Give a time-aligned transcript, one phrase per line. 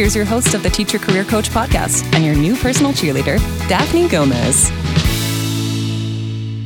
[0.00, 3.36] Here's your host of the Teacher Career Coach podcast and your new personal cheerleader,
[3.68, 4.70] Daphne Gomez.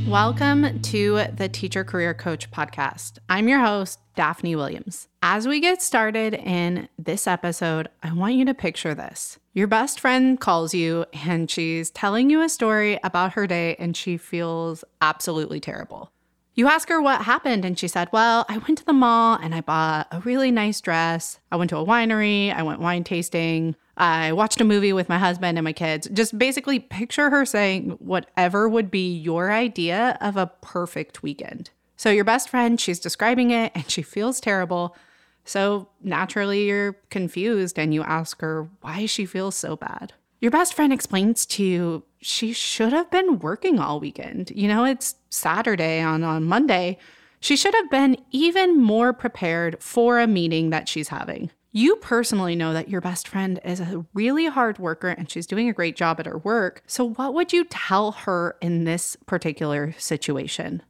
[0.08, 3.18] Welcome to the Teacher Career Coach podcast.
[3.28, 5.08] I'm your host, Daphne Williams.
[5.20, 9.40] As we get started in this episode, I want you to picture this.
[9.52, 13.96] Your best friend calls you and she's telling you a story about her day and
[13.96, 16.12] she feels absolutely terrible.
[16.56, 19.54] You ask her what happened, and she said, Well, I went to the mall and
[19.54, 21.40] I bought a really nice dress.
[21.50, 25.18] I went to a winery, I went wine tasting, I watched a movie with my
[25.18, 26.08] husband and my kids.
[26.12, 31.70] Just basically picture her saying whatever would be your idea of a perfect weekend.
[31.96, 34.96] So, your best friend, she's describing it and she feels terrible.
[35.44, 40.12] So, naturally, you're confused and you ask her why she feels so bad.
[40.44, 44.52] Your best friend explains to you she should have been working all weekend.
[44.54, 46.98] You know, it's Saturday on, on Monday.
[47.40, 51.50] She should have been even more prepared for a meeting that she's having.
[51.72, 55.70] You personally know that your best friend is a really hard worker and she's doing
[55.70, 56.82] a great job at her work.
[56.86, 60.82] So, what would you tell her in this particular situation?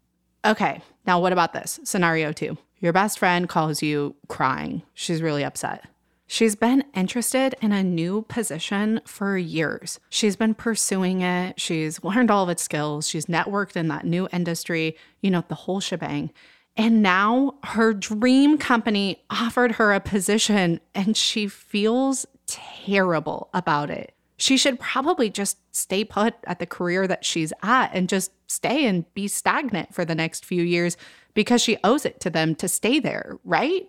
[0.44, 1.78] Okay, now what about this?
[1.84, 2.58] Scenario two.
[2.80, 4.82] Your best friend calls you crying.
[4.94, 5.84] She's really upset.
[6.26, 10.00] She's been interested in a new position for years.
[10.08, 11.60] She's been pursuing it.
[11.60, 13.06] She's learned all of its skills.
[13.08, 16.32] She's networked in that new industry, you know, the whole shebang.
[16.76, 24.14] And now her dream company offered her a position and she feels terrible about it.
[24.36, 28.86] She should probably just stay put at the career that she's at and just stay
[28.86, 30.96] and be stagnant for the next few years
[31.34, 33.88] because she owes it to them to stay there, right?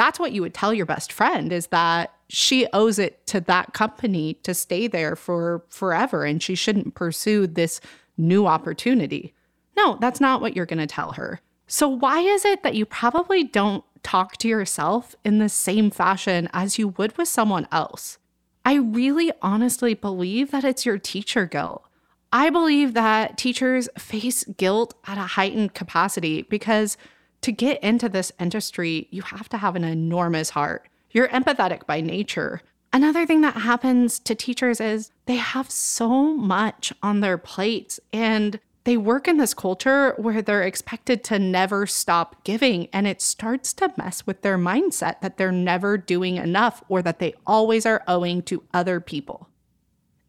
[0.00, 3.74] That's what you would tell your best friend is that she owes it to that
[3.74, 7.82] company to stay there for forever and she shouldn't pursue this
[8.16, 9.34] new opportunity.
[9.76, 11.42] No, that's not what you're going to tell her.
[11.66, 16.48] So, why is it that you probably don't talk to yourself in the same fashion
[16.54, 18.16] as you would with someone else?
[18.64, 21.84] I really honestly believe that it's your teacher guilt.
[22.32, 26.96] I believe that teachers face guilt at a heightened capacity because
[27.42, 30.88] to get into this industry, you have to have an enormous heart.
[31.10, 32.62] You're empathetic by nature.
[32.92, 38.58] Another thing that happens to teachers is they have so much on their plates and
[38.84, 42.88] they work in this culture where they're expected to never stop giving.
[42.92, 47.18] And it starts to mess with their mindset that they're never doing enough or that
[47.18, 49.48] they always are owing to other people.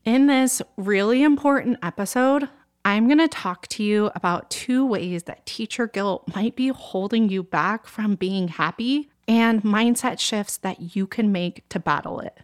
[0.04, 2.50] In this really important episode,
[2.84, 7.30] I'm going to talk to you about two ways that teacher guilt might be holding
[7.30, 12.40] you back from being happy and mindset shifts that you can make to battle it.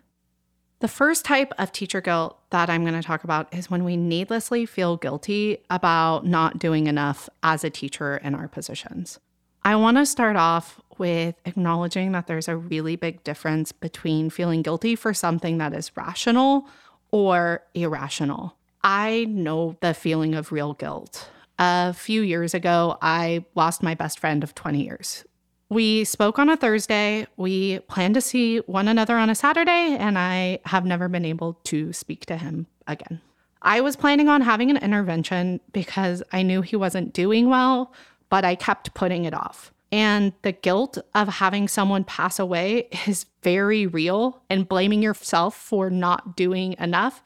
[0.80, 3.97] The first type of teacher guilt that I'm going to talk about is when we
[3.97, 9.20] needlessly feel guilty about not doing enough as a teacher in our positions.
[9.64, 14.62] I want to start off with acknowledging that there's a really big difference between feeling
[14.62, 16.68] guilty for something that is rational
[17.09, 18.56] or irrational.
[18.84, 21.30] I know the feeling of real guilt.
[21.60, 25.26] A few years ago, I lost my best friend of 20 years.
[25.70, 27.28] We spoke on a Thursday.
[27.36, 31.54] We planned to see one another on a Saturday, and I have never been able
[31.66, 33.22] to speak to him again.
[33.62, 37.91] I was planning on having an intervention because I knew he wasn't doing well,
[38.30, 39.73] but I kept putting it off.
[39.91, 45.90] And the guilt of having someone pass away is very real, and blaming yourself for
[45.90, 47.23] not doing enough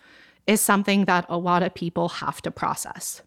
[0.48, 3.22] is something that a lot of people have to process.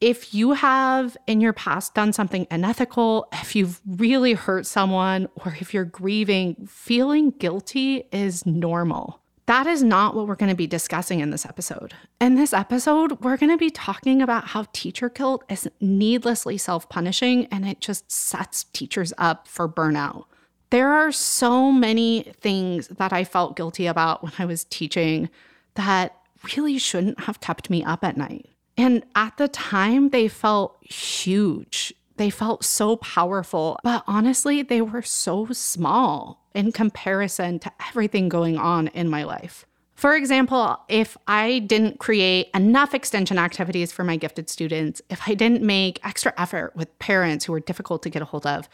[0.00, 5.56] If you have in your past done something unethical, if you've really hurt someone, or
[5.60, 9.20] if you're grieving, feeling guilty is normal.
[9.46, 11.94] That is not what we're going to be discussing in this episode.
[12.20, 16.88] In this episode, we're going to be talking about how teacher guilt is needlessly self
[16.90, 20.26] punishing and it just sets teachers up for burnout.
[20.68, 25.30] There are so many things that I felt guilty about when I was teaching
[25.76, 26.14] that
[26.44, 28.46] really shouldn't have kept me up at night.
[28.76, 31.92] And at the time, they felt huge.
[32.16, 38.58] They felt so powerful, but honestly, they were so small in comparison to everything going
[38.58, 39.64] on in my life.
[39.94, 45.34] For example, if I didn't create enough extension activities for my gifted students, if I
[45.34, 48.68] didn't make extra effort with parents who were difficult to get a hold of,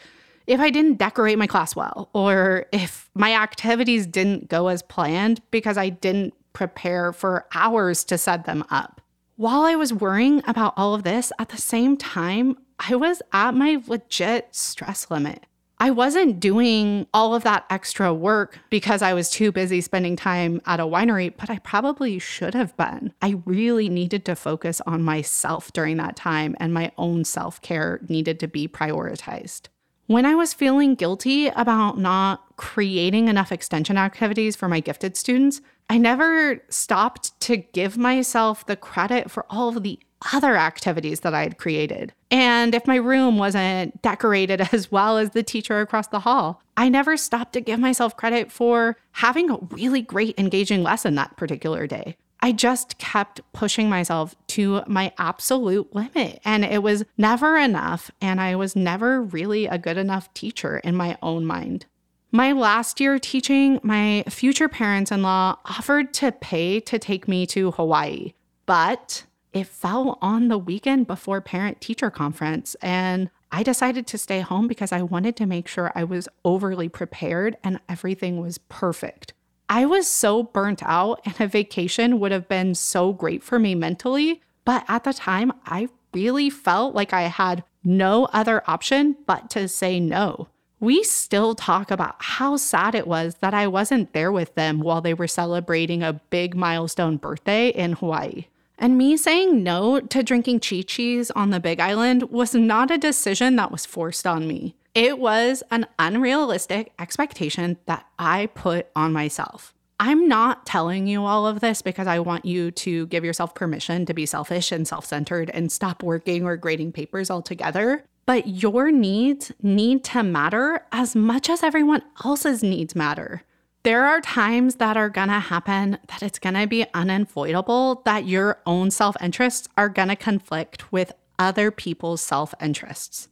[0.45, 5.41] if I didn't decorate my class well, or if my activities didn't go as planned
[5.49, 9.01] because I didn't prepare for hours to set them up.
[9.35, 13.53] While I was worrying about all of this, at the same time, I was at
[13.53, 15.45] my legit stress limit.
[15.77, 20.61] I wasn't doing all of that extra work because I was too busy spending time
[20.65, 23.13] at a winery, but I probably should have been.
[23.21, 27.99] I really needed to focus on myself during that time, and my own self care
[28.07, 29.67] needed to be prioritized.
[30.07, 35.61] When I was feeling guilty about not creating enough extension activities for my gifted students,
[35.89, 39.99] I never stopped to give myself the credit for all of the
[40.31, 42.13] other activities that I had created.
[42.29, 46.87] And if my room wasn't decorated as well as the teacher across the hall, I
[46.87, 51.87] never stopped to give myself credit for having a really great engaging lesson that particular
[51.87, 52.15] day.
[52.41, 58.11] I just kept pushing myself to my absolute limit, and it was never enough.
[58.21, 61.85] And I was never really a good enough teacher in my own mind.
[62.31, 67.45] My last year teaching, my future parents in law offered to pay to take me
[67.47, 68.33] to Hawaii,
[68.65, 72.75] but it fell on the weekend before parent teacher conference.
[72.81, 76.89] And I decided to stay home because I wanted to make sure I was overly
[76.89, 79.33] prepared and everything was perfect.
[79.69, 83.75] I was so burnt out, and a vacation would have been so great for me
[83.75, 84.41] mentally.
[84.63, 89.67] But at the time, I really felt like I had no other option but to
[89.67, 90.47] say no
[90.79, 95.01] we still talk about how sad it was that I wasn't there with them while
[95.01, 98.45] they were celebrating a big milestone birthday in Hawaii.
[98.77, 102.97] And me saying no to drinking Chi Chi's on the Big Island was not a
[102.97, 104.75] decision that was forced on me.
[104.95, 109.73] It was an unrealistic expectation that I put on myself.
[109.99, 114.05] I'm not telling you all of this because I want you to give yourself permission
[114.07, 118.91] to be selfish and self centered and stop working or grading papers altogether but your
[118.91, 123.43] needs need to matter as much as everyone else's needs matter.
[123.83, 128.89] There are times that are gonna happen that it's gonna be unavoidable that your own
[128.89, 133.27] self interests are gonna conflict with other people's self interests.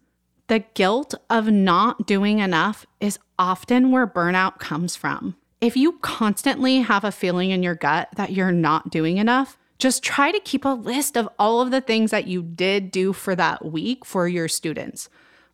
[0.47, 5.37] The guilt of not doing enough is often where burnout comes from.
[5.61, 10.03] If you constantly have a feeling in your gut that you're not doing enough, just
[10.03, 13.35] try to keep a list of all of the things that you did do for
[13.35, 15.09] that week for your students.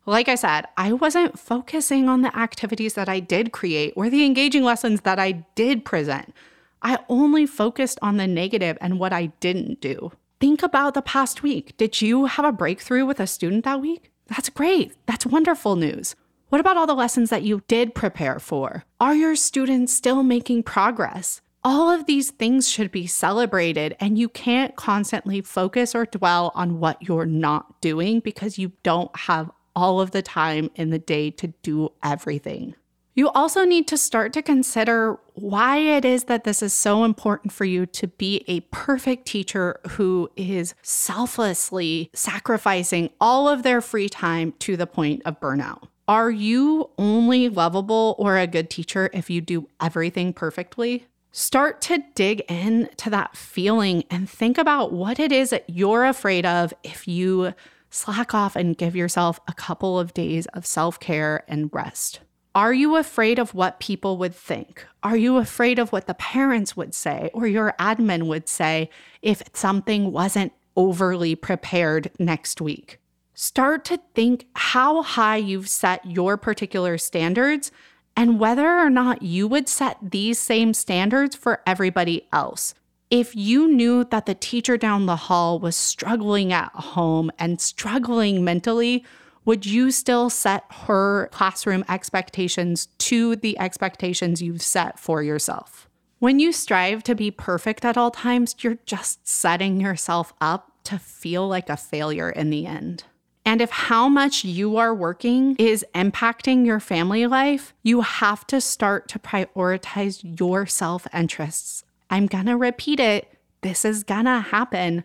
[0.06, 4.24] Like I said, I wasn't focusing on the activities that I did create or the
[4.24, 6.34] engaging lessons that I did present.
[6.82, 10.12] I only focused on the negative and what I didn't do.
[10.40, 11.76] Think about the past week.
[11.76, 14.10] Did you have a breakthrough with a student that week?
[14.30, 14.94] That's great.
[15.06, 16.14] That's wonderful news.
[16.48, 18.84] What about all the lessons that you did prepare for?
[19.00, 21.40] Are your students still making progress?
[21.62, 26.80] All of these things should be celebrated, and you can't constantly focus or dwell on
[26.80, 31.30] what you're not doing because you don't have all of the time in the day
[31.32, 32.74] to do everything.
[33.14, 37.52] You also need to start to consider why it is that this is so important
[37.52, 44.08] for you to be a perfect teacher who is selflessly sacrificing all of their free
[44.08, 45.88] time to the point of burnout.
[46.06, 51.06] Are you only lovable or a good teacher if you do everything perfectly?
[51.32, 56.44] Start to dig into that feeling and think about what it is that you're afraid
[56.44, 57.54] of if you
[57.90, 62.20] slack off and give yourself a couple of days of self care and rest.
[62.60, 64.84] Are you afraid of what people would think?
[65.02, 68.90] Are you afraid of what the parents would say or your admin would say
[69.22, 73.00] if something wasn't overly prepared next week?
[73.32, 77.72] Start to think how high you've set your particular standards
[78.14, 82.74] and whether or not you would set these same standards for everybody else.
[83.08, 88.44] If you knew that the teacher down the hall was struggling at home and struggling
[88.44, 89.02] mentally,
[89.44, 95.88] would you still set her classroom expectations to the expectations you've set for yourself?
[96.18, 100.98] When you strive to be perfect at all times, you're just setting yourself up to
[100.98, 103.04] feel like a failure in the end.
[103.44, 108.60] And if how much you are working is impacting your family life, you have to
[108.60, 111.84] start to prioritize your self interests.
[112.10, 113.32] I'm gonna repeat it.
[113.62, 115.04] This is gonna happen.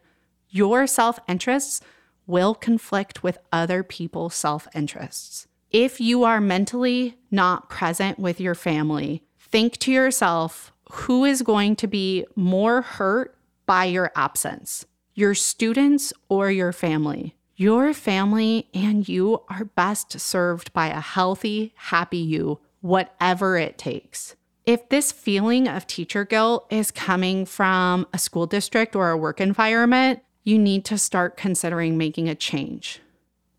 [0.50, 1.82] Your self interests
[2.27, 5.48] will conflict with other people's self interests.
[5.72, 11.75] If you are mentally not present with your family, think to yourself, who is going
[11.77, 17.36] to be more hurt by your absence, your students or your family.
[17.58, 24.36] Your family and you are best served by a healthy, happy you, whatever it takes.
[24.65, 29.39] If this feeling of teacher guilt is coming from a school district or a work
[29.39, 33.01] environment, you need to start considering making a change.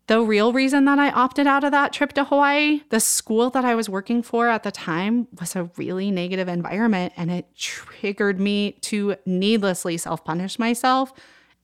[0.07, 3.65] The real reason that I opted out of that trip to Hawaii, the school that
[3.65, 8.39] I was working for at the time was a really negative environment and it triggered
[8.39, 11.11] me to needlessly self punish myself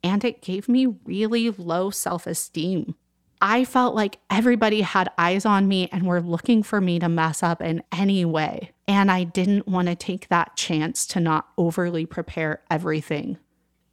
[0.04, 2.96] and it gave me really low self esteem.
[3.42, 7.44] I felt like everybody had eyes on me and were looking for me to mess
[7.44, 8.72] up in any way.
[8.90, 13.38] And I didn't want to take that chance to not overly prepare everything.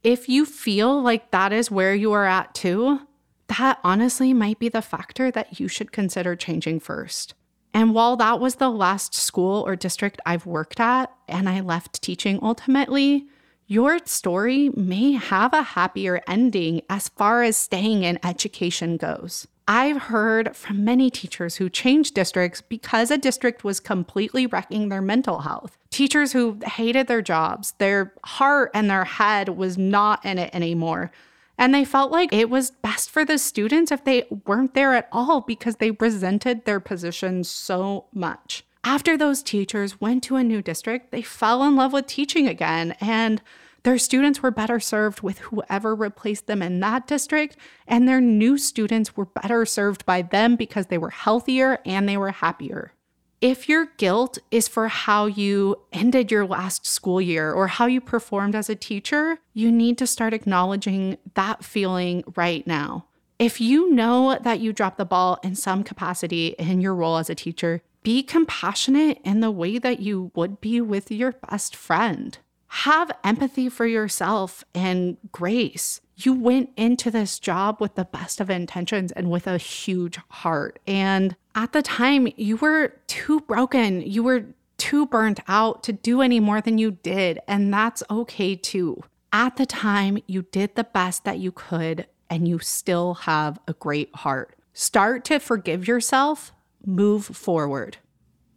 [0.03, 3.01] If you feel like that is where you are at too,
[3.47, 7.35] that honestly might be the factor that you should consider changing first.
[7.71, 12.01] And while that was the last school or district I've worked at, and I left
[12.01, 13.27] teaching ultimately,
[13.67, 19.47] your story may have a happier ending as far as staying in education goes.
[19.67, 25.01] I've heard from many teachers who changed districts because a district was completely wrecking their
[25.01, 25.77] mental health.
[25.89, 31.11] Teachers who hated their jobs, their heart and their head was not in it anymore.
[31.57, 35.07] And they felt like it was best for the students if they weren't there at
[35.11, 38.63] all because they resented their position so much.
[38.83, 42.95] After those teachers went to a new district, they fell in love with teaching again
[42.99, 43.41] and
[43.83, 47.57] their students were better served with whoever replaced them in that district,
[47.87, 52.17] and their new students were better served by them because they were healthier and they
[52.17, 52.93] were happier.
[53.41, 57.99] If your guilt is for how you ended your last school year or how you
[57.99, 63.07] performed as a teacher, you need to start acknowledging that feeling right now.
[63.39, 67.31] If you know that you dropped the ball in some capacity in your role as
[67.31, 72.37] a teacher, be compassionate in the way that you would be with your best friend.
[72.71, 78.49] Have empathy for yourself and grace you went into this job with the best of
[78.49, 80.79] intentions and with a huge heart.
[80.87, 84.01] And at the time, you were too broken.
[84.01, 84.45] You were
[84.77, 87.39] too burnt out to do any more than you did.
[87.47, 89.03] And that's okay too.
[89.33, 93.73] At the time, you did the best that you could, and you still have a
[93.73, 94.57] great heart.
[94.73, 96.51] Start to forgive yourself,
[96.85, 97.97] move forward.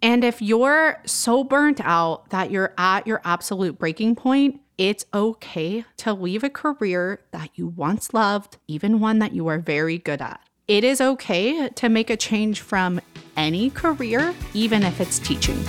[0.04, 5.86] And if you're so burnt out that you're at your absolute breaking point, it's okay
[5.96, 10.20] to leave a career that you once loved, even one that you are very good
[10.20, 10.42] at.
[10.68, 13.00] It is okay to make a change from
[13.34, 15.64] any career, even if it's teaching.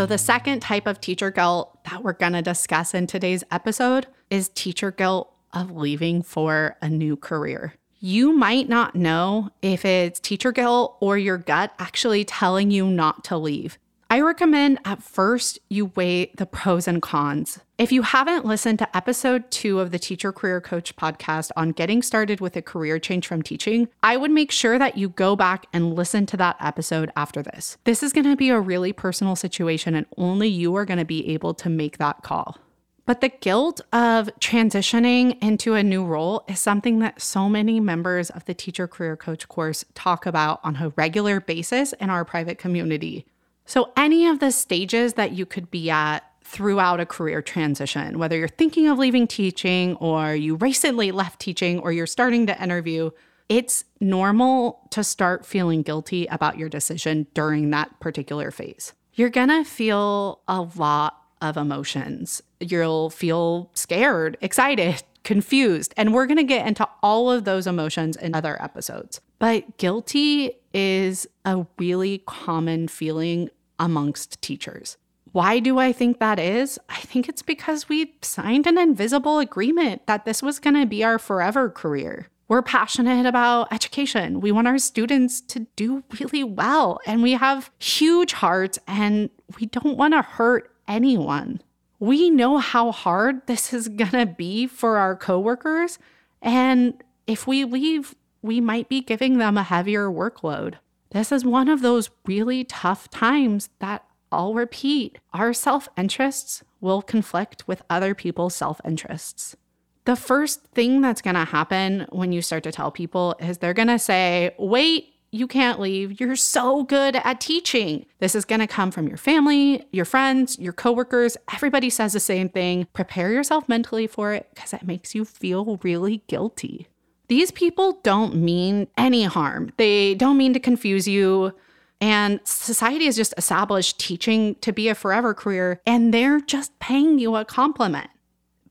[0.00, 4.06] So, the second type of teacher guilt that we're going to discuss in today's episode
[4.30, 10.18] is teacher guilt of leaving for a new career you might not know if it's
[10.18, 13.78] teacher guilt or your gut actually telling you not to leave.
[14.12, 17.60] I recommend at first you weigh the pros and cons.
[17.78, 22.02] If you haven't listened to episode two of the Teacher Career Coach podcast on getting
[22.02, 25.66] started with a career change from teaching, I would make sure that you go back
[25.72, 27.78] and listen to that episode after this.
[27.84, 31.54] This is to be a really personal situation, and only you are to be able
[31.54, 32.58] to make that call.
[33.06, 38.28] But the guilt of transitioning into a new role is something that so many members
[38.30, 42.58] of the Teacher Career Coach course talk about on a regular basis in our private
[42.58, 43.26] community.
[43.70, 48.36] So, any of the stages that you could be at throughout a career transition, whether
[48.36, 53.12] you're thinking of leaving teaching or you recently left teaching or you're starting to interview,
[53.48, 58.92] it's normal to start feeling guilty about your decision during that particular phase.
[59.14, 62.42] You're gonna feel a lot of emotions.
[62.58, 65.94] You'll feel scared, excited, confused.
[65.96, 69.20] And we're to get into all of those emotions in other episodes.
[69.38, 73.48] But guilty is a really common feeling
[73.80, 74.96] amongst teachers.
[75.32, 76.78] Why do I think that is?
[76.88, 81.02] I think it's because we signed an invisible agreement that this was going to be
[81.02, 82.28] our forever career.
[82.48, 84.40] We're passionate about education.
[84.40, 89.66] We want our students to do really well, and we have huge hearts, and we
[89.66, 91.62] don't want to hurt anyone.
[92.00, 96.00] We know how hard this is going to be for our coworkers.
[96.42, 100.74] And if we leave, we might be giving them a heavier workload.
[101.10, 107.02] This is one of those really tough times that I'll repeat our self interests will
[107.02, 109.56] conflict with other people's self interests.
[110.04, 113.74] The first thing that's going to happen when you start to tell people is they're
[113.74, 116.20] going to say, wait, you can't leave.
[116.20, 118.06] You're so good at teaching.
[118.18, 121.36] This is going to come from your family, your friends, your coworkers.
[121.52, 122.86] Everybody says the same thing.
[122.92, 126.88] Prepare yourself mentally for it because it makes you feel really guilty.
[127.30, 129.70] These people don't mean any harm.
[129.76, 131.52] They don't mean to confuse you.
[132.00, 137.20] And society has just established teaching to be a forever career, and they're just paying
[137.20, 138.08] you a compliment.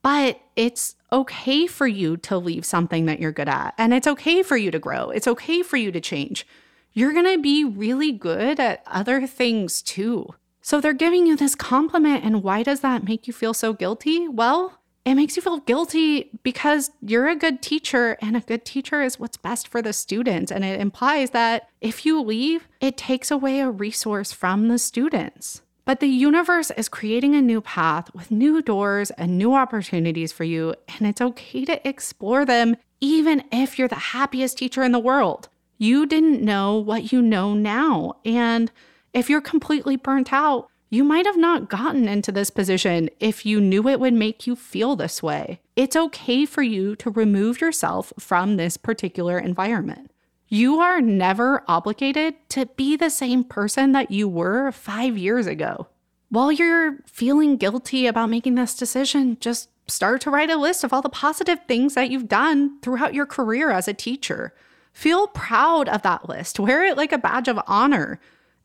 [0.02, 4.44] But it's okay for you to leave something that you're good at, and it's okay
[4.44, 5.10] for you to grow.
[5.10, 6.46] It's okay for you to change.
[6.92, 10.36] You're gonna be really good at other things too.
[10.62, 14.28] So they're giving you this compliment, and why does that make you feel so guilty?
[14.28, 19.02] Well, it makes you feel guilty because you're a good teacher and a good teacher
[19.02, 20.52] is what's best for the students.
[20.52, 25.62] And it implies that if you leave, it takes away a resource from the students.
[25.86, 30.44] But the universe is creating a new path with new doors and new opportunities for
[30.44, 30.76] you.
[30.88, 35.50] And it's okay to explore them, even if you're the happiest teacher in the world.
[35.80, 38.18] You didn't know what you know now.
[38.24, 38.72] And
[39.14, 43.62] if you're completely burnt out, you might have not gotten into this position if you
[43.62, 45.60] knew it would make you feel this way.
[45.76, 50.12] It's okay for you to remove yourself from this particular environment.
[50.48, 55.88] You are never obligated to be the same person that you were five years ago.
[56.30, 60.92] While you're feeling guilty about making this decision, just start to write a list of
[60.92, 64.56] all the positive things that you've done throughout your career as a teacher.
[64.92, 68.20] Feel proud of that list, wear it like a badge of honor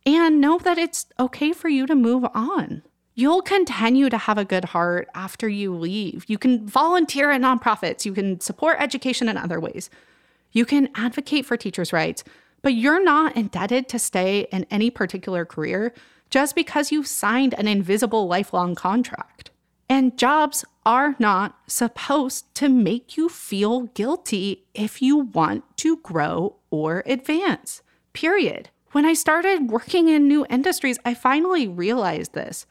[0.07, 2.83] and know that it's okay for you to move on.
[3.15, 6.25] You'll continue to have a good heart after you leave.
[6.27, 9.89] You can volunteer at nonprofits, you can support education in other ways,
[10.53, 12.25] you can advocate for teachers' rights,
[12.63, 15.93] but you're not indebted to stay in any particular career
[16.31, 19.51] just because you signed an invisible lifelong contract.
[19.89, 26.57] And jobs are not supposed to make you feel guilty if you want to grow
[26.71, 27.83] or advance.
[28.13, 28.71] Period.
[28.95, 32.65] When I started working in new industries, I finally realized this.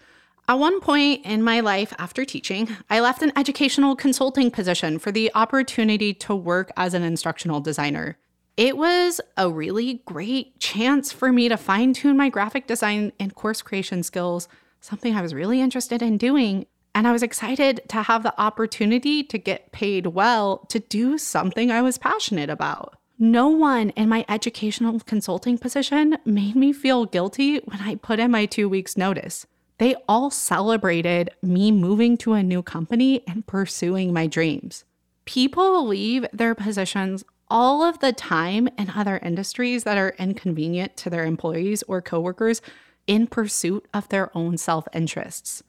[0.48, 5.12] At one point in my life after teaching, I left an educational consulting position for
[5.12, 8.18] the opportunity to work as an instructional designer.
[8.56, 13.36] It was a really great chance for me to fine tune my graphic design and
[13.36, 14.48] course creation skills,
[14.80, 16.68] something I was really interested in doing.
[16.96, 21.70] And I was excited to have the opportunity to get paid well to do something
[21.70, 22.96] I was passionate about.
[23.24, 28.32] No one in my educational consulting position made me feel guilty when I put in
[28.32, 29.48] my two weeks' notice.
[29.78, 34.84] They all celebrated me moving to a new company and pursuing my dreams.
[35.24, 41.10] People leave their positions all of the time in other industries that are inconvenient to
[41.10, 42.62] their employees or coworkers
[43.08, 45.64] in pursuit of their own self interests.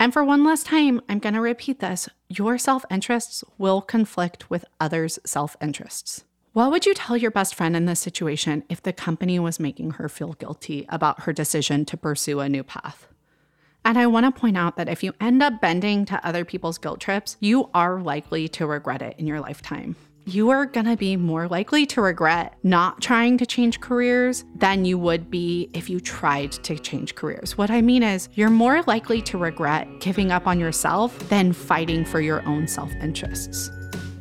[0.00, 4.50] And for one last time, I'm going to repeat this your self interests will conflict
[4.50, 6.24] with others' self interests.
[6.56, 9.90] What would you tell your best friend in this situation if the company was making
[9.90, 13.08] her feel guilty about her decision to pursue a new path?
[13.84, 16.78] And I want to point out that if you end up bending to other people's
[16.78, 19.96] guilt trips, you are likely to regret it in your lifetime.
[20.24, 24.86] You are going to be more likely to regret not trying to change careers than
[24.86, 27.58] you would be if you tried to change careers.
[27.58, 32.02] What I mean is, you're more likely to regret giving up on yourself than fighting
[32.06, 33.70] for your own self interests.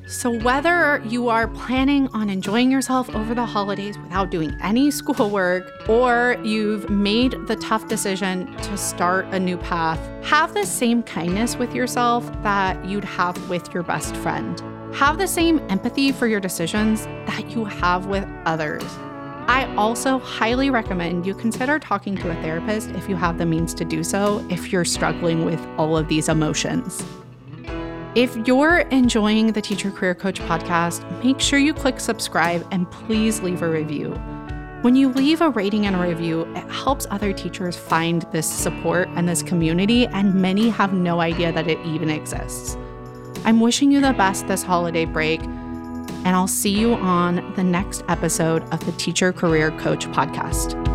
[0.08, 5.90] So, whether you are planning on enjoying yourself over the holidays without doing any schoolwork,
[5.90, 11.56] or you've made the tough decision to start a new path, have the same kindness
[11.56, 14.62] with yourself that you'd have with your best friend.
[14.96, 18.84] Have the same empathy for your decisions that you have with others.
[19.48, 23.74] I also highly recommend you consider talking to a therapist if you have the means
[23.74, 27.04] to do so, if you're struggling with all of these emotions.
[28.16, 33.42] If you're enjoying the Teacher Career Coach podcast, make sure you click subscribe and please
[33.42, 34.12] leave a review.
[34.84, 39.10] When you leave a rating and a review, it helps other teachers find this support
[39.16, 42.78] and this community, and many have no idea that it even exists.
[43.44, 48.06] I'm wishing you the best this holiday break, and I'll see you on the next
[48.08, 50.95] episode of the Teacher Career Coach podcast.